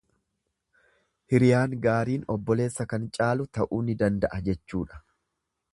[1.33, 5.01] Hiriyaan gaariin obboleessa kan caalu ta'uu ni danda'a jechuudha.